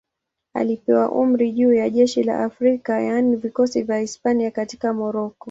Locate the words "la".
2.23-2.43